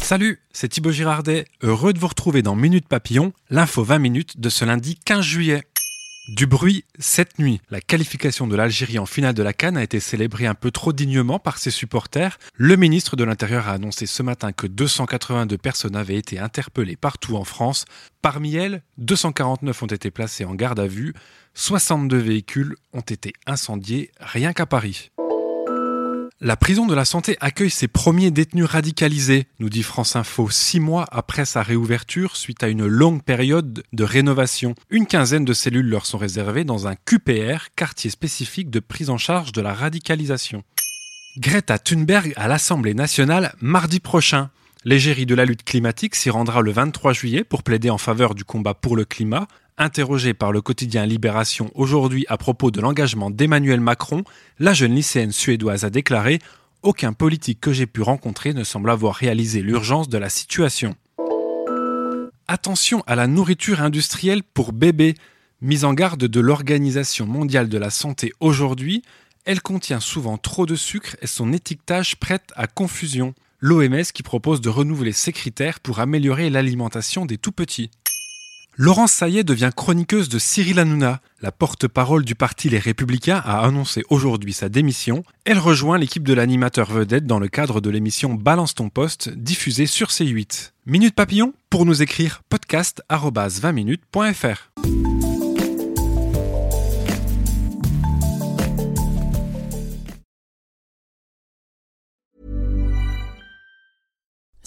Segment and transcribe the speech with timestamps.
[0.00, 4.48] Salut, c'est Thibaut Girardet, heureux de vous retrouver dans Minute Papillon, l'info 20 minutes de
[4.48, 5.64] ce lundi 15 juillet.
[6.36, 7.60] Du bruit cette nuit.
[7.68, 10.92] La qualification de l'Algérie en finale de la Cannes a été célébrée un peu trop
[10.92, 12.38] dignement par ses supporters.
[12.54, 17.34] Le ministre de l'Intérieur a annoncé ce matin que 282 personnes avaient été interpellées partout
[17.34, 17.86] en France.
[18.20, 21.12] Parmi elles, 249 ont été placées en garde à vue.
[21.54, 25.10] 62 véhicules ont été incendiés rien qu'à Paris.
[26.44, 30.80] La prison de la santé accueille ses premiers détenus radicalisés, nous dit France Info, six
[30.80, 34.74] mois après sa réouverture suite à une longue période de rénovation.
[34.90, 39.18] Une quinzaine de cellules leur sont réservées dans un QPR, quartier spécifique de prise en
[39.18, 40.64] charge de la radicalisation.
[41.38, 44.50] Greta Thunberg à l'Assemblée nationale mardi prochain.
[44.84, 48.44] L'égérie de la lutte climatique s'y rendra le 23 juillet pour plaider en faveur du
[48.44, 49.46] combat pour le climat.
[49.78, 54.24] Interrogée par le quotidien Libération aujourd'hui à propos de l'engagement d'Emmanuel Macron,
[54.58, 56.40] la jeune lycéenne suédoise a déclaré
[56.82, 60.96] Aucun politique que j'ai pu rencontrer ne semble avoir réalisé l'urgence de la situation.
[62.48, 65.14] Attention à la nourriture industrielle pour bébés.
[65.60, 69.04] Mise en garde de l'Organisation mondiale de la santé aujourd'hui,
[69.44, 73.32] elle contient souvent trop de sucre et son étiquetage prête à confusion.
[73.64, 77.92] L'OMS qui propose de renouveler ses critères pour améliorer l'alimentation des tout-petits.
[78.76, 81.20] Laurence Saillet devient chroniqueuse de Cyril Hanouna.
[81.42, 85.22] La porte-parole du parti Les Républicains a annoncé aujourd'hui sa démission.
[85.44, 89.86] Elle rejoint l'équipe de l'animateur vedette dans le cadre de l'émission Balance ton poste diffusée
[89.86, 90.72] sur C8.
[90.86, 93.72] Minute Papillon pour nous écrire podcast 20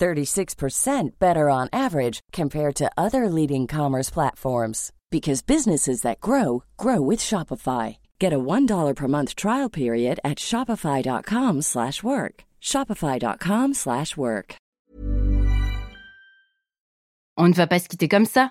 [0.00, 7.00] 36% better on average compared to other leading commerce platforms because businesses that grow grow
[7.00, 7.96] with Shopify.
[8.18, 12.44] Get a $1 per month trial period at shopify.com/work.
[12.60, 14.56] shopify.com/work.
[17.36, 18.50] On ne va pas se quitter comme ça.